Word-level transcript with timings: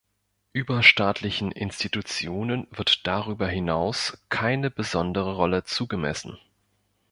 Überstaatlichen 0.51 1.51
Institutionen 1.51 2.65
wird 2.71 3.05
darüber 3.05 3.47
hinaus 3.47 4.17
keine 4.29 4.71
besondere 4.71 5.35
Rolle 5.35 5.63
zugemessen. 5.63 6.39